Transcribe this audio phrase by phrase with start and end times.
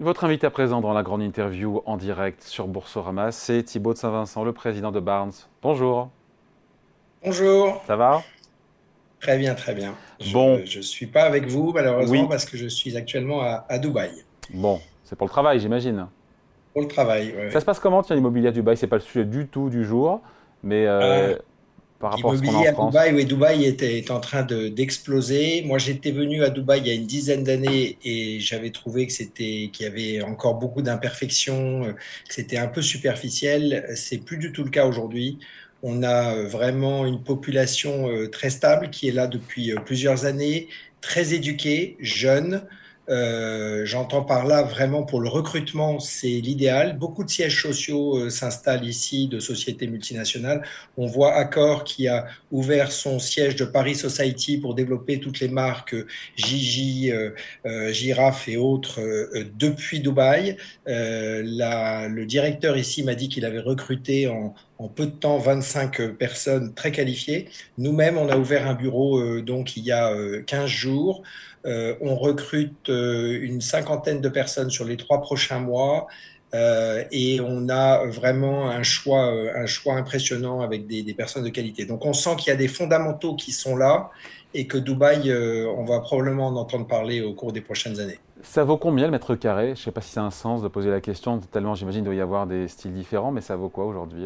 [0.00, 3.98] Votre invité à présent dans la grande interview en direct sur Boursorama, c'est Thibaut de
[3.98, 5.32] Saint-Vincent, le président de Barnes.
[5.62, 6.08] Bonjour.
[7.22, 7.82] Bonjour.
[7.86, 8.22] Ça va?
[9.20, 9.94] Très bien, très bien.
[10.32, 10.62] Bon.
[10.64, 14.24] Je ne suis pas avec vous, malheureusement, parce que je suis actuellement à, Dubaï.
[14.54, 16.06] Bon, c'est pour le travail, j'imagine.
[16.72, 17.52] Pour le travail, oui.
[17.52, 18.78] Ça se passe comment, tiens, l'immobilier à Dubaï?
[18.78, 20.22] C'est pas le sujet du tout du jour,
[20.62, 21.36] mais euh,
[22.00, 25.62] par rapport à ce qu'on a en à Dubaï, oui, Dubaï était, en train d'exploser.
[25.66, 29.12] Moi, j'étais venu à Dubaï il y a une dizaine d'années et j'avais trouvé que
[29.12, 31.94] c'était qu'il y avait encore beaucoup d'imperfections,
[32.26, 33.86] que c'était un peu superficiel.
[33.94, 35.38] C'est plus du tout le cas aujourd'hui.
[35.82, 40.26] On a euh, vraiment une population euh, très stable qui est là depuis euh, plusieurs
[40.26, 40.68] années,
[41.00, 42.62] très éduquée, jeune,
[43.10, 46.96] euh, j'entends par là vraiment pour le recrutement, c'est l'idéal.
[46.96, 50.62] Beaucoup de sièges sociaux euh, s'installent ici de sociétés multinationales.
[50.96, 55.48] On voit Accor qui a ouvert son siège de Paris Society pour développer toutes les
[55.48, 55.96] marques
[56.36, 59.00] Gigi, euh, Giraffe et autres
[59.58, 60.56] depuis Dubaï.
[60.86, 66.74] le directeur ici m'a dit qu'il avait recruté en, en peu de temps 25 personnes
[66.74, 67.48] très qualifiées.
[67.78, 70.12] Nous-mêmes, on a ouvert un bureau donc il y a
[70.46, 71.22] 15 jours.
[71.66, 76.06] Euh, on recrute euh, une cinquantaine de personnes sur les trois prochains mois.
[76.52, 81.84] Euh, et on a vraiment un choix, un choix impressionnant avec des, personnes de qualité.
[81.84, 84.10] Donc on sent qu'il y a des fondamentaux qui sont là
[84.54, 85.32] et que Dubaï,
[85.76, 88.18] on va probablement en entendre parler au cours des prochaines années.
[88.42, 89.66] Ça vaut combien le mètre carré?
[89.66, 92.06] Je ne sais pas si c'est un sens de poser la question, tellement j'imagine qu'il
[92.06, 94.24] doit y avoir des styles différents, mais ça vaut quoi aujourd'hui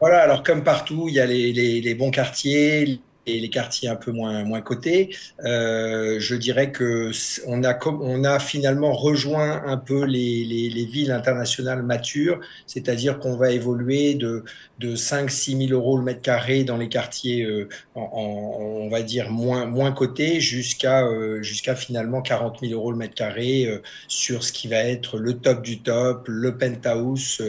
[0.00, 3.00] Voilà, alors comme partout, il y a les, les bons quartiers,
[3.38, 5.14] les quartiers un peu moins, moins cotés,
[5.44, 7.10] euh, je dirais que
[7.46, 13.18] on a, on a finalement rejoint un peu les, les, les villes internationales matures, c'est-à-dire
[13.18, 14.44] qu'on va évoluer de,
[14.78, 19.30] de 5-6 000 euros le mètre carré dans les quartiers, euh, en, on va dire,
[19.30, 23.68] moins, moins cotés, jusqu'à euh, jusqu'à finalement 40 000 euros le mètre carré
[24.08, 27.42] sur ce qui va être le top du top, le penthouse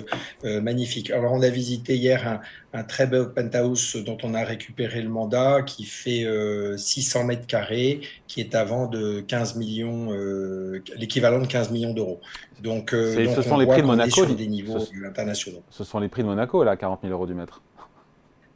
[0.43, 1.09] magnifique.
[1.11, 2.41] Alors on a visité hier un,
[2.73, 6.25] un très beau penthouse dont on a récupéré le mandat, qui fait
[6.77, 10.09] 600 mètres carrés, qui est avant de 15 millions,
[10.95, 12.21] l'équivalent de 15 millions d'euros.
[12.61, 15.63] Donc, ce sont les prix de Monaco, des niveaux internationaux.
[15.69, 17.61] Ce sont les prix de Monaco, là, 40 000 euros du mètre.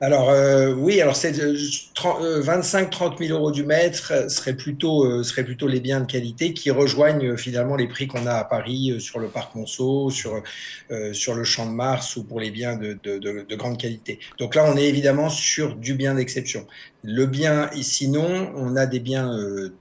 [0.02, 5.46] Alors euh, oui, alors c'est 25-30 000 euros du mètre euh, serait plutôt euh, serait
[5.46, 9.20] plutôt les biens de qualité qui rejoignent finalement les prix qu'on a à Paris sur
[9.20, 10.44] le parc Monceau, sur
[10.90, 14.20] le Champ de Mars ou pour les biens de, grande qualité.
[14.38, 16.68] Donc là, on est évidemment sur du bien d'exception.
[17.04, 19.28] Le bien, sinon, on a des biens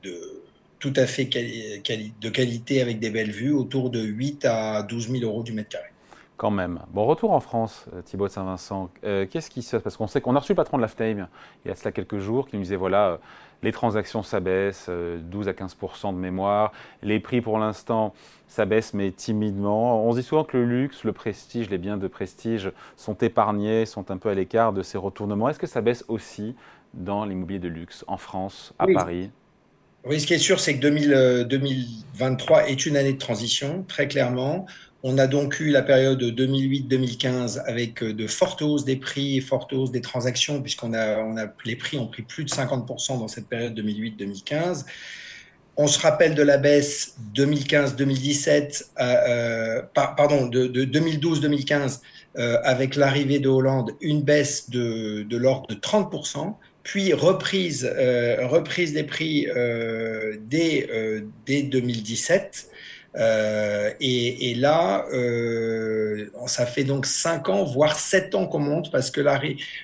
[0.03, 0.43] de
[0.79, 5.25] tout à fait de qualité avec des belles vues autour de 8 à 12 000
[5.25, 5.94] euros du mètre carré.
[6.37, 6.81] Quand même.
[6.91, 8.91] Bon, retour en France, euh, Thibaut de Saint-Vincent.
[9.05, 9.83] Euh, qu'est-ce qui se passe?
[9.83, 11.29] Parce qu'on sait qu'on a reçu le patron de l'AFTAIM
[11.65, 13.17] il y a cela quelques jours qui nous disait voilà, euh,
[13.63, 16.73] les transactions s'abaissent, 12 à 15% de mémoire.
[17.03, 18.15] Les prix pour l'instant
[18.49, 20.05] s'abaissent, mais timidement.
[20.05, 23.87] On se dit souvent que le luxe, le prestige, les biens de prestige sont épargnés,
[23.87, 25.49] sont un peu à l'écart de ces retournements.
[25.49, 26.57] Est-ce que ça baisse aussi
[26.95, 29.31] dans l'immobilier de luxe en France, à Paris?
[30.07, 34.67] Oui, ce qui est sûr, c'est que 2023 est une année de transition, très clairement.
[35.03, 39.73] On a donc eu la période 2008-2015 avec euh, de fortes hausses des prix, fortes
[39.75, 43.79] hausses des transactions, puisqu'on a, les prix ont pris plus de 50% dans cette période
[43.79, 44.87] 2008-2015.
[45.77, 52.01] On se rappelle de la baisse 2015-2017, euh, euh pardon, de, 2012-2015,
[52.39, 56.55] euh, avec l'arrivée de Hollande, une baisse de, de l'ordre de 30%,
[56.85, 60.89] puis reprise, euh, reprise des prix euh, dès,
[61.47, 62.69] dès 2017.
[63.17, 68.91] Euh, et, et, là, euh, ça fait donc cinq ans, voire sept ans qu'on monte,
[68.91, 69.41] parce que là,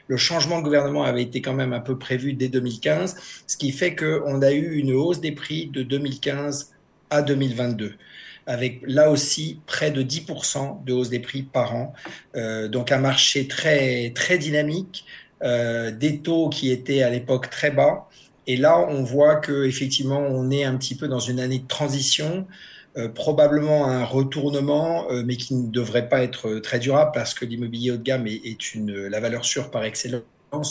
[0.09, 3.71] le changement de gouvernement avait été quand même un peu prévu dès 2015, ce qui
[3.71, 6.72] fait qu'on a eu une hausse des prix de 2015
[7.11, 7.94] à 2022
[8.47, 11.93] avec là aussi près de 10% de hausse des prix par an.
[12.34, 15.05] Euh, donc un marché très, très dynamique,
[15.42, 18.08] euh, des taux qui étaient à l'époque très bas.
[18.46, 21.66] Et là, on voit que effectivement, on est un petit peu dans une année de
[21.66, 22.46] transition.
[22.96, 27.44] Euh, probablement un retournement, euh, mais qui ne devrait pas être très durable parce que
[27.44, 30.25] l'immobilier haut de gamme est, une, la valeur sûre par excellence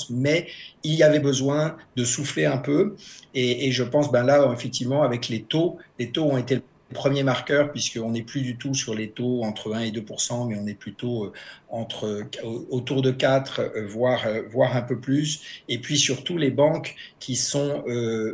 [0.10, 0.48] mais
[0.84, 2.96] il y avait besoin de souffler un peu.
[3.34, 6.62] Et, et, je pense, ben là, effectivement, avec les taux, les taux ont été
[6.94, 10.04] premier marqueur, puisqu'on n'est plus du tout sur les taux entre 1 et 2
[10.48, 11.34] mais on est plutôt euh,
[11.70, 12.24] entre,
[12.70, 15.42] autour de 4, euh, voire, euh, voire un peu plus.
[15.68, 17.84] Et puis surtout les banques qui sont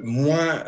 [0.03, 0.63] moins,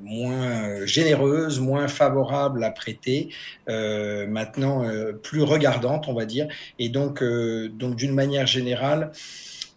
[0.00, 3.30] moins généreuses, moins favorables à prêter,
[3.68, 4.84] maintenant
[5.22, 6.48] plus regardantes, on va dire.
[6.78, 9.12] Et donc, donc d'une manière générale,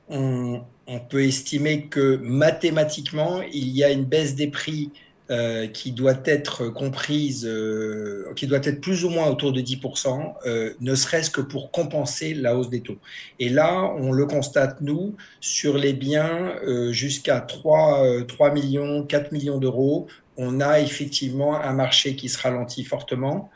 [0.09, 4.91] on, on peut estimer que mathématiquement, il y a une baisse des prix
[5.31, 10.35] euh, qui doit être comprise, euh, qui doit être plus ou moins autour de 10%,
[10.45, 12.99] euh, ne serait-ce que pour compenser la hausse des taux.
[13.39, 16.53] Et là, on le constate, nous, sur les biens
[16.91, 20.05] jusqu'à 3, 3 millions, 4 millions d'euros,
[20.37, 23.49] on a effectivement un marché qui se ralentit fortement.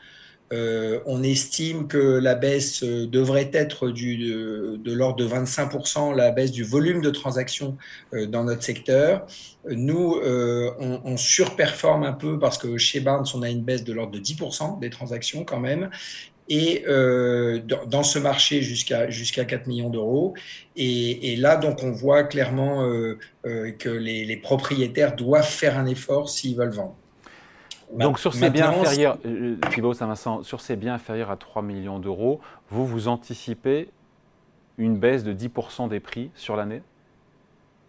[0.52, 6.32] Euh, on estime que la baisse euh, devrait être du, de, l'ordre de 25%, la
[6.32, 7.76] baisse du volume de transactions
[8.14, 9.26] euh, dans notre secteur.
[9.68, 14.12] Nous, on, surperforme un peu parce que chez Barnes, on a une baisse de l'ordre
[14.12, 15.90] de 10% des transactions quand même.
[16.48, 20.34] Et dans, ce marché jusqu'à jusqu'à 4 millions d'euros.
[20.76, 22.82] Et, là, donc, on voit clairement
[23.44, 26.96] que les, les propriétaires doivent faire un effort s'ils veulent vendre.
[27.92, 31.62] Donc sur ces biens inférieurs, euh, euh, Thibaut Saint-Vincent, sur ces biens inférieurs à 3
[31.62, 32.40] millions d'euros,
[32.70, 33.88] vous vous anticipez
[34.78, 36.82] une baisse de 10% des prix sur l'année?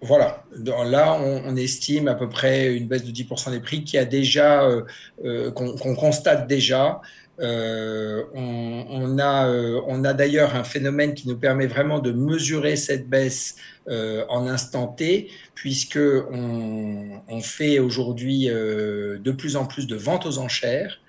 [0.01, 4.06] Voilà, là on, estime à peu près une baisse de 10% des prix qui a
[4.06, 7.01] déjà, euh, qu'on constate déjà.
[7.42, 9.50] On, a,
[9.88, 13.56] on a d'ailleurs un phénomène qui nous permet vraiment de mesurer cette baisse
[13.88, 20.28] euh, en instant T, puisque on, fait aujourd'hui euh, de plus en plus de ventes
[20.28, 21.00] aux enchères.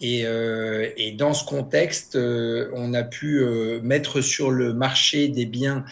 [0.00, 3.44] Et, euh, dans ce contexte, on a pu
[3.82, 5.84] mettre sur le marché des biens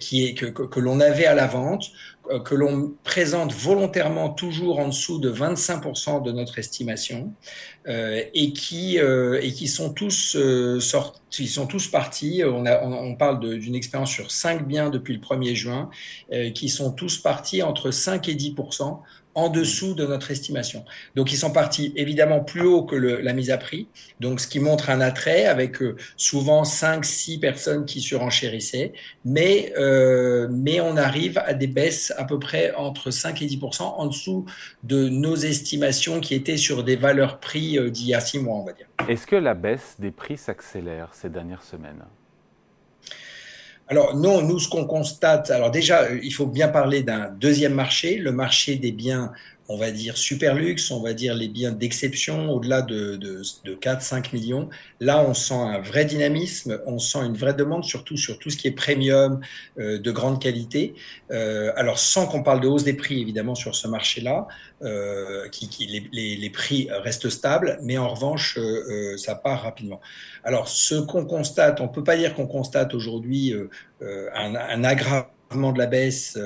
[0.00, 1.92] qui est, que, que l'on avait à la vente
[2.30, 7.34] euh, que l'on présente volontairement toujours en dessous de 25% de notre estimation
[7.86, 10.34] euh, et, qui, euh, et qui sont tous
[10.80, 12.42] sortis, sont tous partis.
[12.46, 15.90] On, a, on, parle d'une expérience sur 5 biens depuis le 1er juin,
[16.54, 19.00] qui sont tous partis entre 5 et 10%
[19.34, 20.84] en dessous de notre estimation.
[21.14, 23.88] Donc ils sont partis évidemment plus haut que le, la mise à prix,
[24.20, 28.92] donc ce qui montre un attrait avec euh, souvent 5-6 personnes qui surenchérissaient,
[29.24, 33.82] mais, euh, mais on arrive à des baisses à peu près entre 5 et 10%
[33.82, 34.46] en dessous
[34.82, 38.56] de nos estimations qui étaient sur des valeurs prix euh, d'il y a 6 mois,
[38.56, 38.86] on va dire.
[39.08, 42.04] Est-ce que la baisse des prix s'accélère ces dernières semaines?
[43.88, 48.16] Alors non, nous ce qu'on constate, alors déjà il faut bien parler d'un deuxième marché,
[48.16, 49.32] le marché des biens
[49.68, 53.74] on va dire super luxe, on va dire les biens d'exception au-delà de, de, de
[53.74, 54.68] 4-5 millions.
[55.00, 58.56] Là, on sent un vrai dynamisme, on sent une vraie demande, surtout sur tout ce
[58.58, 59.40] qui est premium
[59.78, 60.94] euh, de grande qualité.
[61.30, 64.46] Euh, alors, sans qu'on parle de hausse des prix, évidemment, sur ce marché-là,
[64.82, 70.00] euh, qui, qui les, les, prix restent stables, mais en revanche, euh, ça part rapidement.
[70.42, 73.54] Alors, ce qu'on constate, on peut pas dire qu'on constate aujourd'hui
[74.02, 76.38] un, un, aggravement de la baisse,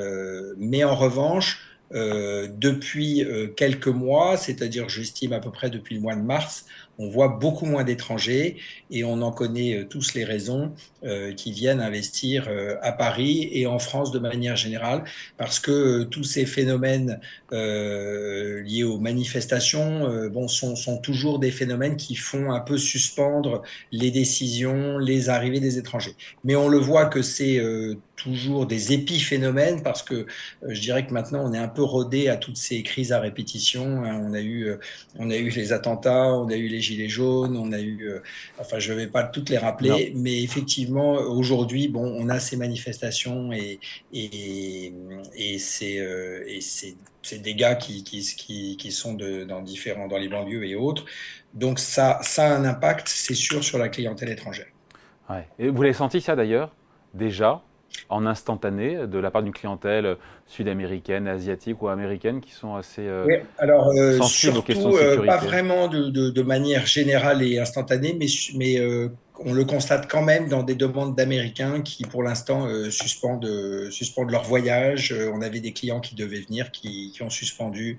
[0.56, 6.00] mais en revanche, euh, depuis euh, quelques mois, c'est-à-dire j'estime à peu près depuis le
[6.00, 6.66] mois de mars,
[6.98, 8.56] on voit beaucoup moins d'étrangers
[8.90, 10.72] et on en connaît euh, tous les raisons
[11.04, 15.04] euh, qui viennent investir euh, à Paris et en France de manière générale
[15.36, 22.50] parce que tous ces phénomènes liés aux manifestations bon, sont, toujours des phénomènes qui font
[22.50, 26.14] un peu suspendre les décisions, les arrivées des étrangers.
[26.44, 27.58] Mais on le voit que c'est
[28.16, 30.26] toujours des épiphénomènes parce que
[30.66, 34.04] je dirais que maintenant on est un peu rodé à toutes ces crises à répétition.
[34.04, 34.20] Hein.
[34.22, 34.70] On a eu,
[35.18, 38.20] on a eu les attentats, on a eu les gilets jaunes, on a eu, euh,
[38.58, 42.56] enfin je ne vais pas toutes les rappeler, mais effectivement aujourd'hui, bon, on a ces
[42.56, 43.80] manifestations et,
[44.12, 44.92] et,
[45.36, 46.44] et c'est euh,
[47.22, 51.04] ces dégâts qui, qui, qui, sont de, dans différents, dans les banlieues et autres.
[51.54, 54.68] Donc ça, ça a un impact, c'est sûr, sur la clientèle étrangère.
[55.28, 55.46] Ouais.
[55.58, 56.74] Et vous l'avez senti ça d'ailleurs
[57.14, 57.62] déjà
[58.08, 60.16] en instantané de la part d'une clientèle
[60.46, 65.88] sud-américaine, asiatique ou américaine qui sont assez euh, oui, alors, euh, surtout, euh, pas vraiment
[65.88, 68.26] de, de, de, manière générale et instantanée, mais,
[68.56, 69.08] mais euh,
[69.44, 73.48] on le constate quand même dans des demandes d'Américains qui, pour l'instant, euh, suspendent,
[73.90, 75.14] suspendent leur voyage.
[75.32, 77.98] on avait des clients qui devaient venir, qui, qui ont suspendu.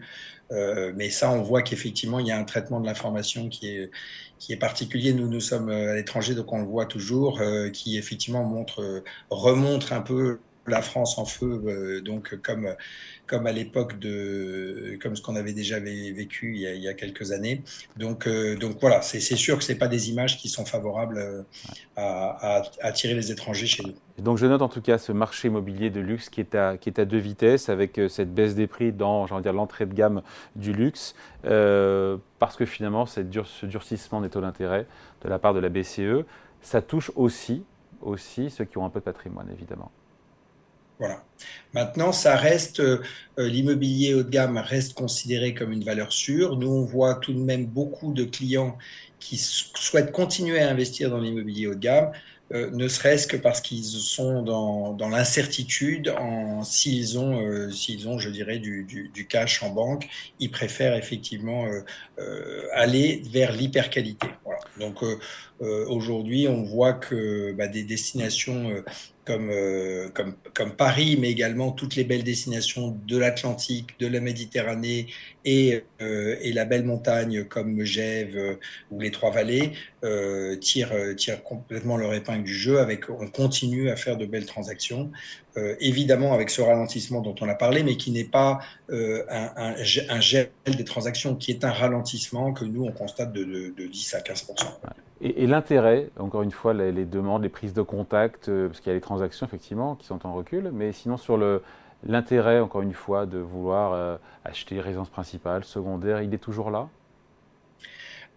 [0.51, 3.91] mais ça, on voit qu'effectivement, il y a un traitement de l'information qui est,
[4.39, 5.13] qui est particulier.
[5.13, 7.41] Nous, nous sommes à l'étranger, donc on le voit toujours,
[7.71, 12.75] qui effectivement montre, remontre un peu la France en feu, euh, donc comme,
[13.27, 17.63] comme à l'époque de, comme ce qu'on avait déjà vécu il y a, quelques années.
[17.97, 21.43] Donc, euh, voilà, c'est sûr que c'est pas des images qui sont favorables euh,
[21.95, 23.93] à, attirer les étrangers chez nous.
[24.23, 26.89] donc je note en tout cas ce marché immobilier de luxe qui est à, qui
[26.89, 30.21] est à deux vitesses avec cette baisse des prix dans l'entrée de gamme
[30.55, 33.21] du luxe parce que finalement ce
[33.65, 34.85] durcissement des taux d'intérêt
[35.23, 36.25] de la part de la BCE
[36.61, 37.63] ça touche aussi
[38.01, 39.91] aussi ceux qui ont un peu de patrimoine évidemment.
[40.99, 41.23] Voilà.
[41.73, 43.01] Maintenant, ça reste euh,
[43.37, 46.57] l'immobilier haut de gamme reste considéré comme une valeur sûre.
[46.57, 48.77] Nous, on voit tout de même beaucoup de clients
[49.19, 52.11] qui souhaitent continuer à investir dans l'immobilier haut de gamme
[52.51, 56.11] ne serait-ce que parce qu'ils sont dans, dans l'incertitude
[56.63, 57.47] s'ils ont,
[58.07, 60.07] ont, je dirais, du, du, cash en banque,
[60.39, 61.67] ils préfèrent effectivement
[62.73, 64.27] aller vers l'hyperqualité.
[64.45, 64.61] Voilà.
[64.79, 65.03] Donc
[65.59, 68.71] aujourd'hui, on voit que bah, des destinations
[69.29, 74.21] comme, euh, comme, comme, Paris, mais également toutes les belles destinations de l'Atlantique, de la
[74.21, 75.05] Méditerranée
[75.45, 78.55] et, euh, et, la belle montagne comme Megève euh,
[78.89, 79.73] ou les Trois-Vallées
[80.61, 82.79] tirent, tirent, complètement leur épingle du jeu.
[82.79, 85.11] Avec, on continue à faire de belles transactions,
[85.79, 88.59] évidemment avec ce ralentissement dont on a parlé, mais qui n'est pas
[88.89, 94.13] un, gel des transactions, qui est un ralentissement que nous, on constate de, de 10
[94.15, 94.47] à 15
[95.21, 98.91] et, l'intérêt, encore une fois, les, demandes, les prises de contact, euh, parce qu'il y
[98.91, 101.37] a les transactions effectivement qui sont en recul, mais sinon sur
[102.07, 106.87] l'intérêt, encore une fois, de vouloir euh, acheter résidence principale, secondaire, il est toujours là?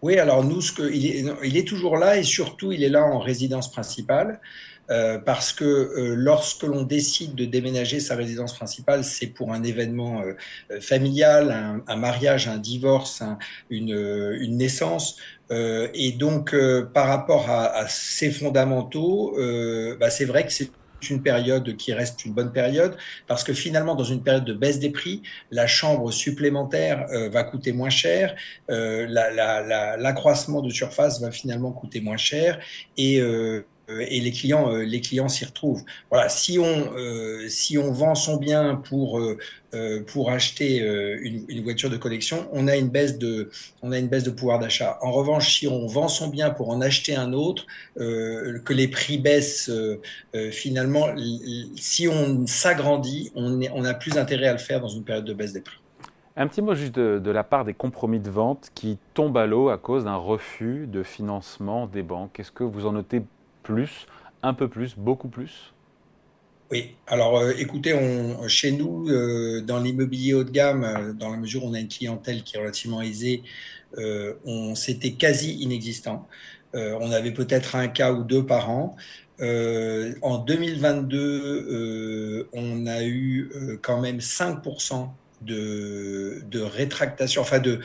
[0.01, 0.59] Oui, alors nous,
[0.91, 4.41] il, est, toujours là et surtout, il est là en résidence principale.
[4.89, 10.21] Euh, parce que lorsque l'on décide de déménager sa résidence principale, c'est pour un événement
[10.81, 13.23] familial, un, mariage, un divorce,
[13.69, 15.17] une, une, naissance.
[15.53, 20.71] Euh, et donc, euh, par rapport à, ces fondamentaux, euh, bah, c'est vrai que c'est
[21.09, 22.95] une période qui reste une bonne période
[23.27, 25.21] parce que finalement dans une période de baisse des prix
[25.51, 28.33] la chambre supplémentaire va coûter moins cher
[28.69, 32.57] l'accroissement de surface va finalement coûter moins cher
[32.95, 35.83] et euh, et les clients, euh, les clients s'y retrouvent.
[36.09, 39.21] Voilà, si on, euh, si on vend son bien pour,
[40.07, 43.49] pour acheter une, voiture de collection, on a une baisse de,
[43.81, 44.99] on a une baisse de pouvoir d'achat.
[45.01, 49.17] En revanche, si on vend son bien pour en acheter un autre, que les prix
[49.17, 49.71] baissent,
[50.51, 51.07] finalement,
[51.75, 55.33] si on s'agrandit, on, on a plus intérêt à le faire dans une période de
[55.33, 55.79] baisse des prix.
[56.35, 59.45] Un petit mot juste de, de, la part des compromis de vente qui tombent à
[59.45, 62.39] l'eau à cause d'un refus de financement des banques.
[62.39, 63.21] Est-ce que vous en notez
[63.63, 64.05] plus,
[64.43, 65.73] un peu plus, beaucoup plus?
[66.73, 67.93] Oui, alors euh, écoutez,
[68.47, 71.79] chez nous, euh, dans l'immobilier haut de gamme, euh, dans la mesure où on a
[71.79, 73.43] une clientèle qui est relativement aisée,
[74.43, 76.27] on c'était quasi inexistant.
[76.73, 78.95] on avait peut-être un cas ou deux par an.
[79.39, 83.51] en 2022, on a eu
[83.83, 85.09] quand même 5%
[85.45, 87.79] de, de rétractation, enfin de,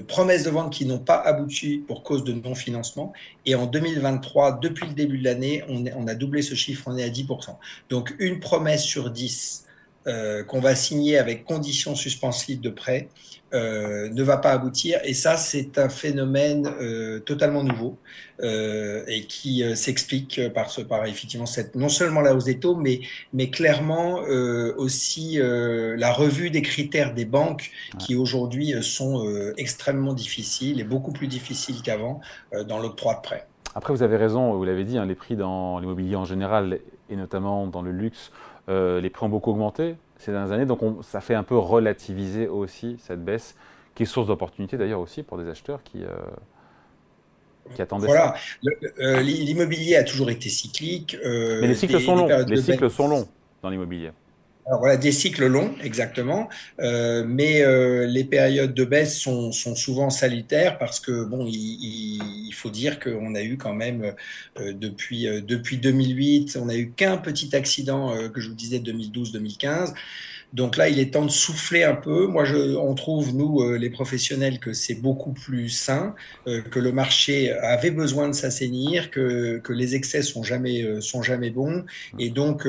[0.00, 3.12] promesses de vente qui n'ont pas abouti pour cause de non-financement.
[3.46, 6.96] Et en 2023, depuis le début de l'année, on, on, a doublé ce chiffre, on
[6.96, 7.56] est à 10%.
[7.88, 9.66] Donc une promesse sur 10
[10.06, 13.08] euh, qu'on va signer avec conditions suspensives de prêt
[13.52, 14.98] euh, ne va pas aboutir.
[15.04, 17.98] Et ça, c'est un phénomène euh, totalement nouveau
[18.42, 23.00] et qui s'explique par, ce, par effectivement cette, non seulement la hausse des taux, mais,
[23.34, 24.20] mais clairement
[24.78, 31.26] aussi la revue des critères des banques qui aujourd'hui sont extrêmement difficiles et beaucoup plus
[31.26, 32.22] difficiles qu'avant
[32.66, 33.46] dans l'octroi de prêt.
[33.74, 36.80] Après, vous avez raison, vous l'avez dit, hein, les prix dans l'immobilier en général
[37.10, 38.32] et notamment dans le luxe
[38.68, 42.46] euh, les prix ont beaucoup augmenté ces dernières années, donc ça fait un peu relativiser
[42.46, 43.56] aussi cette baisse,
[43.94, 46.08] qui est source d'opportunité d'ailleurs aussi pour des acheteurs qui, euh,
[47.74, 48.34] qui attendaient voilà.
[49.00, 51.16] Euh, l'immobilier a toujours été cyclique.
[51.24, 52.28] Mais les cycles sont longs.
[52.46, 53.28] Les cycles sont longs
[53.62, 54.10] dans l'immobilier.
[54.66, 56.48] Alors voilà, des cycles longs, exactement,
[56.80, 62.70] euh, mais euh, les périodes de baisse sont, souvent salutaires parce que bon, il, faut
[62.70, 64.14] dire qu'on a eu quand même
[64.58, 69.94] euh, depuis depuis 2008, on a eu qu'un petit accident que je vous disais 2012-2015.
[70.52, 72.26] Donc là, il est temps de souffler un peu.
[72.26, 72.44] Moi,
[72.76, 78.26] on trouve, nous, les professionnels, que c'est beaucoup plus sain, que le marché avait besoin
[78.26, 81.84] de s'assainir, que, que les excès sont jamais, sont jamais bons.
[82.18, 82.66] Et donc,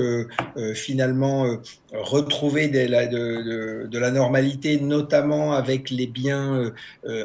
[0.76, 1.58] finalement,
[1.94, 6.72] retrouver de la, normalité, notamment avec les biens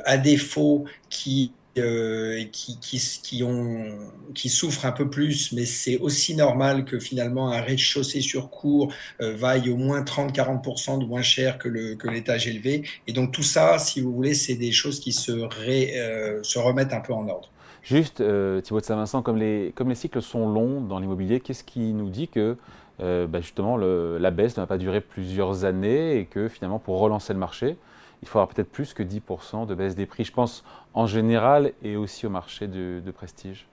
[0.05, 3.85] à défaut qui euh, qui, qui, qui, ont,
[4.35, 8.95] qui souffrent un peu plus, mais c'est aussi normal que finalement un rez-de-chaussée sur cours
[9.21, 12.83] euh, vaille au moins 30-40% de moins cher que, le, que l'étage élevé.
[13.07, 16.95] Et donc tout ça, si vous voulez, c'est des choses qui se, euh, se remettent
[16.95, 17.51] un peu en ordre.
[17.83, 18.23] Juste,
[18.63, 22.09] Thibaut de Saint-Vincent, comme les, comme les cycles sont longs dans l'immobilier, qu'est-ce qui nous
[22.09, 22.57] dit que
[22.99, 27.33] bah, justement la baisse ne va pas durer plusieurs années et que finalement pour relancer
[27.33, 27.77] le marché,
[28.23, 31.97] il faudra peut-être plus que 10% de baisse des prix, je pense, en général et
[31.97, 33.67] aussi au marché de, prestige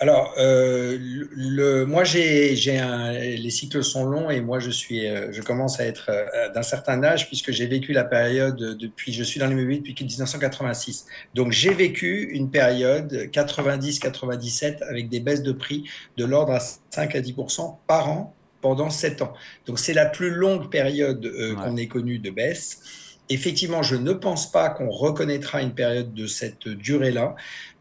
[0.00, 5.40] alors, euh, le, moi, j'ai, les cycles sont longs et moi, je suis, euh, je
[5.40, 9.38] commence à être euh, d'un certain âge puisque j'ai vécu la période depuis, je suis
[9.38, 11.06] dans l'immobilier depuis 1986.
[11.34, 15.84] Donc, j'ai vécu une période 90-97 avec des baisses de prix
[16.16, 18.34] de l'ordre à 5 à 10% par an
[18.64, 19.34] pendant sept ans.
[19.66, 22.80] Donc c'est la plus longue période euh, qu'on ait connue de baisse.
[23.28, 27.36] Effectivement, je ne pense pas qu'on reconnaîtra une période de cette durée-là.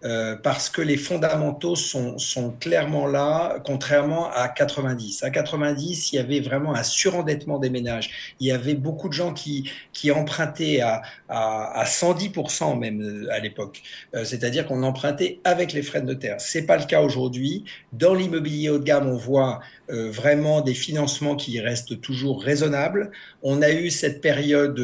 [0.05, 5.23] Euh, parce que les fondamentaux sont, sont, clairement là, contrairement à 90.
[5.23, 8.35] À 90, il y avait vraiment un surendettement des ménages.
[8.41, 13.31] Il y avait beaucoup de gens qui, qui empruntaient à, à, à 110% même euh,
[13.31, 13.81] à l'époque.
[14.13, 16.35] Euh, c'est-à-dire qu'on empruntait avec les frais de notaire.
[16.39, 17.63] C'est pas le cas aujourd'hui.
[17.93, 23.11] Dans l'immobilier haut de gamme, on voit vraiment des financements qui restent toujours raisonnables.
[23.43, 24.79] On a eu cette période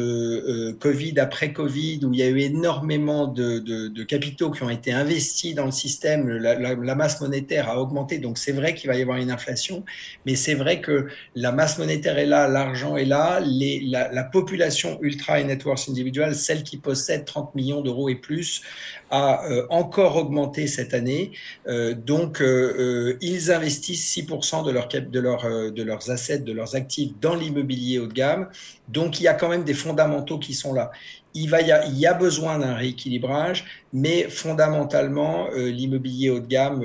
[0.78, 4.70] Covid après Covid où il y a eu énormément de, de, de, capitaux qui ont
[4.70, 5.09] été investis
[5.54, 6.28] dans le système.
[6.28, 9.84] La, masse monétaire a augmenté, donc c'est vrai qu'il va y avoir une inflation,
[10.26, 15.40] mais c'est vrai que la masse monétaire est là, l'argent est là, la, population ultra
[15.40, 18.62] et net worth individuelle, celle qui possède 30 millions d'euros et plus,
[19.10, 21.32] a euh, encore augmenté cette année.
[21.66, 26.76] Euh, donc, euh, ils investissent 6% de, leur, de, leur, de leurs assets, de leurs
[26.76, 28.48] actifs dans l'immobilier haut de gamme.
[28.88, 30.90] Donc, il y a quand même des fondamentaux qui sont là.
[31.34, 36.46] Il, va, y, a, il y a besoin d'un rééquilibrage, mais fondamentalement, l'immobilier haut de
[36.46, 36.82] gamme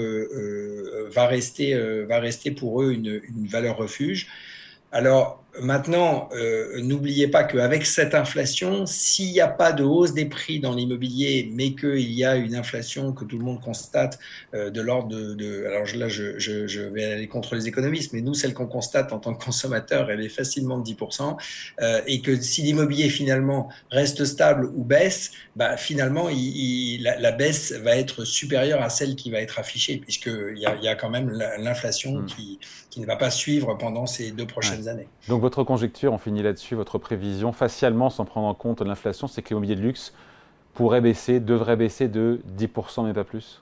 [1.14, 1.76] va, rester,
[2.06, 4.28] va rester pour eux une, une valeur refuge.
[4.92, 10.26] Alors, Maintenant, euh, n'oubliez pas qu'avec cette inflation, s'il n'y a pas de hausse des
[10.26, 14.20] prix dans l'immobilier, mais qu'il y a une inflation que tout le monde constate
[14.54, 18.14] euh, de l'ordre de, de, Alors là, je, je, je, vais aller contre les économistes,
[18.14, 21.38] mais nous, celle qu'on constate en tant que consommateur, elle est facilement de 10%,
[21.82, 27.20] euh, et que si l'immobilier finalement reste stable ou baisse, bah, finalement, il, il, la,
[27.20, 30.96] la, baisse va être supérieure à celle qui va être affichée, puisqu'il y y a
[30.96, 32.26] quand même l'inflation mmh.
[32.26, 32.60] qui,
[32.90, 34.88] qui ne va pas suivre pendant ces deux prochaines ouais.
[34.88, 35.08] années.
[35.28, 39.44] Donc, votre conjecture, on finit là-dessus, votre prévision, facialement, sans prendre en compte l'inflation, c'est
[39.44, 40.12] que l'immobilier de luxe
[40.74, 43.62] pourrait baisser, devrait baisser de 10%, mais pas plus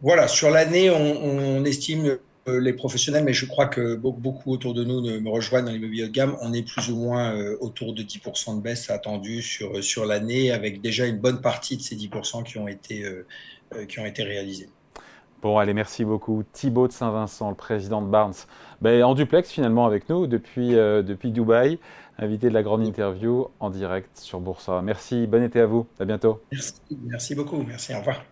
[0.00, 4.84] Voilà, sur l'année, on, estime euh, les professionnels, mais je crois que beaucoup autour de
[4.84, 6.36] nous me rejoignent dans l'immobilier de gamme.
[6.40, 10.52] On est plus ou moins euh, autour de 10% de baisse attendue sur, sur l'année,
[10.52, 14.22] avec déjà une bonne partie de ces 10% qui ont été, euh, qui ont été
[14.22, 14.68] réalisés.
[15.40, 16.42] Bon, allez, merci beaucoup.
[16.52, 18.34] Thibaut de Saint-Vincent, le président de Barnes,
[18.80, 21.78] ben, en duplex finalement avec nous depuis, euh, depuis Dubaï,
[22.18, 24.82] invité de la grande interview en direct sur Boursa.
[24.82, 26.40] Merci, bon été à vous, à bientôt.
[26.50, 26.74] Merci,
[27.04, 28.24] merci beaucoup, merci, au revoir.